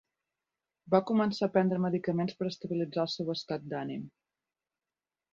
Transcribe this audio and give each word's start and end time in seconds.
Va 0.93 0.99
començar 1.09 1.47
a 1.49 1.51
prendre 1.57 1.81
medicaments 1.83 2.33
per 2.39 2.47
estabilitzar 2.51 3.03
el 3.03 3.11
seu 3.17 3.29
estat 3.35 3.67
d'ànim. 3.75 4.09